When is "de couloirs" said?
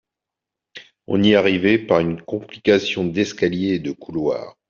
3.79-4.57